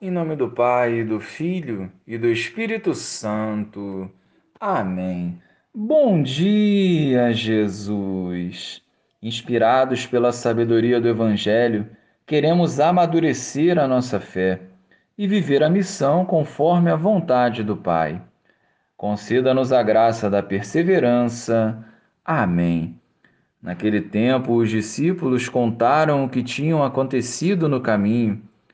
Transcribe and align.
Em 0.00 0.10
nome 0.10 0.34
do 0.34 0.50
Pai, 0.50 1.04
do 1.04 1.20
Filho 1.20 1.90
e 2.04 2.18
do 2.18 2.28
Espírito 2.28 2.94
Santo. 2.94 4.10
Amém. 4.60 5.40
Bom 5.72 6.20
dia, 6.20 7.32
Jesus. 7.32 8.82
Inspirados 9.22 10.04
pela 10.04 10.32
sabedoria 10.32 11.00
do 11.00 11.08
Evangelho, 11.08 11.88
queremos 12.26 12.80
amadurecer 12.80 13.78
a 13.78 13.86
nossa 13.86 14.18
fé 14.18 14.62
e 15.16 15.28
viver 15.28 15.62
a 15.62 15.70
missão 15.70 16.24
conforme 16.26 16.90
a 16.90 16.96
vontade 16.96 17.62
do 17.62 17.76
Pai. 17.76 18.20
Conceda-nos 18.96 19.72
a 19.72 19.82
graça 19.82 20.28
da 20.28 20.42
perseverança. 20.42 21.86
Amém. 22.24 23.00
Naquele 23.62 24.02
tempo, 24.02 24.54
os 24.54 24.68
discípulos 24.68 25.48
contaram 25.48 26.24
o 26.24 26.28
que 26.28 26.42
tinham 26.42 26.82
acontecido 26.82 27.68
no 27.68 27.80
caminho 27.80 28.42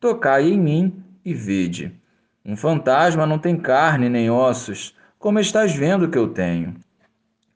Tocai 0.00 0.48
em 0.48 0.58
mim 0.58 1.04
e 1.22 1.34
vede. 1.34 1.94
Um 2.42 2.56
fantasma 2.56 3.26
não 3.26 3.38
tem 3.38 3.54
carne 3.54 4.08
nem 4.08 4.30
ossos, 4.30 4.96
como 5.18 5.38
estás 5.38 5.74
vendo 5.74 6.08
que 6.08 6.16
eu 6.16 6.28
tenho. 6.28 6.74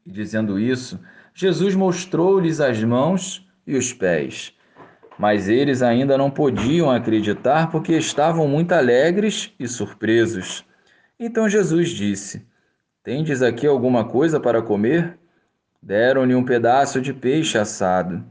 E 0.04 0.12
dizendo 0.12 0.60
isso, 0.60 1.00
Jesus 1.34 1.74
mostrou-lhes 1.74 2.60
as 2.60 2.84
mãos 2.84 3.48
e 3.66 3.74
os 3.74 3.94
pés. 3.94 4.52
Mas 5.18 5.48
eles 5.48 5.80
ainda 5.80 6.18
não 6.18 6.30
podiam 6.30 6.90
acreditar 6.90 7.70
porque 7.70 7.94
estavam 7.94 8.46
muito 8.46 8.72
alegres 8.72 9.50
e 9.58 9.66
surpresos. 9.66 10.66
Então 11.18 11.48
Jesus 11.48 11.88
disse: 11.88 12.46
Tendes 13.02 13.40
aqui 13.40 13.66
alguma 13.66 14.04
coisa 14.04 14.38
para 14.38 14.60
comer? 14.60 15.18
Deram-lhe 15.82 16.34
um 16.34 16.44
pedaço 16.44 17.00
de 17.00 17.14
peixe 17.14 17.56
assado. 17.56 18.22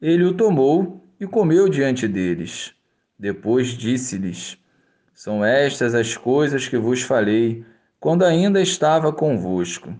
Ele 0.00 0.24
o 0.24 0.32
tomou 0.32 1.06
e 1.20 1.26
comeu 1.26 1.68
diante 1.68 2.08
deles. 2.08 2.74
Depois 3.20 3.68
disse-lhes: 3.68 4.56
São 5.12 5.44
estas 5.44 5.94
as 5.94 6.16
coisas 6.16 6.66
que 6.66 6.78
vos 6.78 7.02
falei 7.02 7.62
quando 8.00 8.24
ainda 8.24 8.62
estava 8.62 9.12
convosco. 9.12 9.94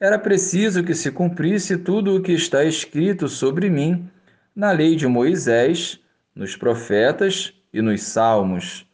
Era 0.00 0.18
preciso 0.18 0.82
que 0.82 0.92
se 0.92 1.12
cumprisse 1.12 1.78
tudo 1.78 2.16
o 2.16 2.20
que 2.20 2.32
está 2.32 2.64
escrito 2.64 3.28
sobre 3.28 3.70
mim 3.70 4.10
na 4.56 4.72
lei 4.72 4.96
de 4.96 5.06
Moisés, 5.06 6.00
nos 6.34 6.56
profetas 6.56 7.54
e 7.72 7.80
nos 7.80 8.02
salmos. 8.02 8.84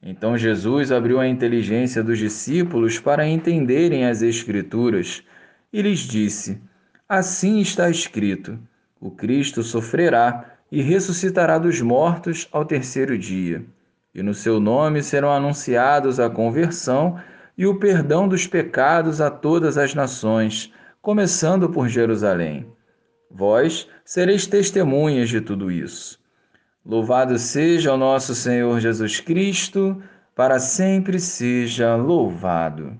Então 0.00 0.38
Jesus 0.38 0.92
abriu 0.92 1.18
a 1.18 1.26
inteligência 1.26 2.04
dos 2.04 2.20
discípulos 2.20 3.00
para 3.00 3.26
entenderem 3.26 4.06
as 4.06 4.22
Escrituras 4.22 5.24
e 5.72 5.82
lhes 5.82 5.98
disse: 5.98 6.62
Assim 7.08 7.58
está 7.58 7.90
escrito: 7.90 8.56
o 9.00 9.10
Cristo 9.10 9.64
sofrerá 9.64 10.56
e 10.72 10.80
ressuscitará 10.80 11.58
dos 11.58 11.82
mortos 11.82 12.48
ao 12.50 12.64
terceiro 12.64 13.18
dia, 13.18 13.62
e 14.14 14.22
no 14.22 14.32
seu 14.32 14.58
nome 14.58 15.02
serão 15.02 15.30
anunciados 15.30 16.18
a 16.18 16.30
conversão 16.30 17.20
e 17.58 17.66
o 17.66 17.78
perdão 17.78 18.26
dos 18.26 18.46
pecados 18.46 19.20
a 19.20 19.30
todas 19.30 19.76
as 19.76 19.94
nações, 19.94 20.72
começando 21.02 21.68
por 21.68 21.90
Jerusalém. 21.90 22.66
Vós 23.30 23.86
sereis 24.02 24.46
testemunhas 24.46 25.28
de 25.28 25.42
tudo 25.42 25.70
isso. 25.70 26.18
Louvado 26.84 27.38
seja 27.38 27.92
o 27.92 27.98
nosso 27.98 28.34
Senhor 28.34 28.80
Jesus 28.80 29.20
Cristo, 29.20 30.02
para 30.34 30.58
sempre 30.58 31.20
seja 31.20 31.94
louvado. 31.96 32.98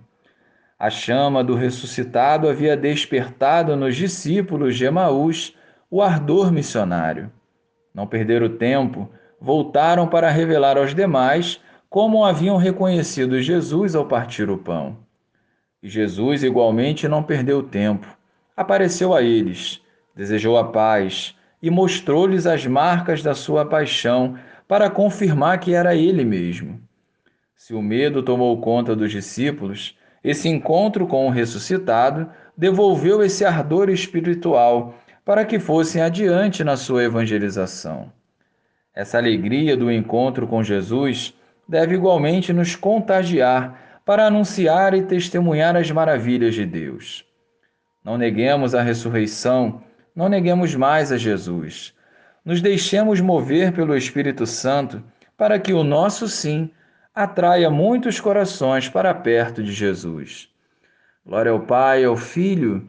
A 0.79 0.91
chama 0.91 1.43
do 1.43 1.55
ressuscitado 1.55 2.51
havia 2.51 2.77
despertado 2.77 3.75
nos 3.77 3.97
discípulos 3.97 4.77
de 4.77 4.85
Emaús 4.85 5.57
o 5.91 6.03
ardor 6.03 6.53
missionário. 6.53 7.33
Não 7.95 8.07
perderam 8.07 8.49
tempo, 8.49 9.09
voltaram 9.41 10.07
para 10.07 10.31
revelar 10.31 10.79
aos 10.79 10.95
demais 10.95 11.61
como 11.91 12.25
haviam 12.25 12.57
reconhecido 12.57 13.43
Jesus 13.43 13.95
ao 13.95 14.07
partir 14.07 14.49
o 14.49 14.57
pão. 14.57 14.97
E 15.83 15.89
Jesus 15.89 16.43
igualmente 16.43 17.07
não 17.07 17.23
perdeu 17.23 17.63
tempo. 17.63 18.07
Apareceu 18.57 19.13
a 19.13 19.21
eles, 19.21 19.81
desejou 20.15 20.57
a 20.57 20.65
paz 20.65 21.37
e 21.61 21.71
mostrou-lhes 21.71 22.47
as 22.47 22.67
marcas 22.67 23.23
da 23.23 23.35
sua 23.35 23.65
paixão 23.65 24.39
para 24.67 24.89
confirmar 24.89 25.59
que 25.59 25.75
era 25.75 25.95
ele 25.95 26.25
mesmo. 26.25 26.81
Se 27.55 27.75
o 27.75 27.83
medo 27.83 28.23
tomou 28.23 28.59
conta 28.61 28.97
dos 28.97 29.11
discípulos, 29.11 29.97
esse 30.25 30.49
encontro 30.49 31.07
com 31.07 31.27
o 31.27 31.31
ressuscitado 31.31 32.31
devolveu 32.57 33.23
esse 33.23 33.45
ardor 33.45 33.91
espiritual 33.91 34.95
para 35.25 35.45
que 35.45 35.59
fossem 35.59 36.03
adiante 36.03 36.65
na 36.65 36.77
sua 36.77 37.05
evangelização. 37.05 38.13
Essa 38.95 39.19
alegria 39.19 39.77
do 39.77 39.91
encontro 39.91 40.47
com 40.47 40.63
Jesus 40.63 41.35
deve 41.69 41.95
igualmente 41.95 42.53
nos 42.53 42.75
contagiar 42.75 44.01
para 44.05 44.27
anunciar 44.27 44.95
e 44.95 45.03
testemunhar 45.03 45.77
as 45.77 45.91
maravilhas 45.91 46.55
de 46.55 46.67
Deus. 46.67 47.25
Não 48.05 48.19
neguemos 48.19 48.75
a 48.75 48.83
ressurreição, 48.83 49.83
não 50.15 50.29
neguemos 50.29 50.75
mais 50.75 51.13
a 51.13 51.17
Jesus. 51.17 51.95
Nos 52.45 52.61
deixemos 52.61 53.21
mover 53.21 53.73
pelo 53.73 53.97
Espírito 53.97 54.45
Santo 54.45 55.03
para 55.37 55.59
que 55.59 55.73
o 55.73 55.85
nosso 55.85 56.29
sim 56.29 56.71
atraia 57.15 57.71
muitos 57.71 58.21
corações 58.21 58.89
para 58.89 59.15
perto 59.15 59.63
de 59.63 59.73
Jesus. 59.73 60.49
Glória 61.25 61.53
ao 61.53 61.61
Pai, 61.61 62.05
ao 62.05 62.17
Filho 62.17 62.89